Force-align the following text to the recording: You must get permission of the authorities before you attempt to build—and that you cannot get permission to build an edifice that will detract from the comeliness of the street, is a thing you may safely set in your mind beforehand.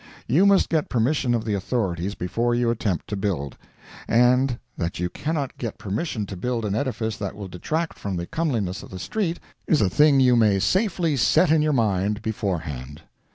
You 0.25 0.47
must 0.47 0.67
get 0.69 0.89
permission 0.89 1.35
of 1.35 1.45
the 1.45 1.53
authorities 1.53 2.15
before 2.15 2.55
you 2.55 2.71
attempt 2.71 3.05
to 3.09 3.15
build—and 3.15 4.57
that 4.75 4.99
you 4.99 5.09
cannot 5.11 5.59
get 5.59 5.77
permission 5.77 6.25
to 6.25 6.35
build 6.35 6.65
an 6.65 6.73
edifice 6.73 7.17
that 7.17 7.35
will 7.35 7.47
detract 7.47 7.99
from 7.99 8.15
the 8.17 8.25
comeliness 8.25 8.81
of 8.81 8.89
the 8.89 8.97
street, 8.97 9.39
is 9.67 9.79
a 9.79 9.91
thing 9.91 10.19
you 10.19 10.35
may 10.35 10.57
safely 10.57 11.15
set 11.17 11.51
in 11.51 11.61
your 11.61 11.73
mind 11.73 12.23
beforehand. 12.23 13.03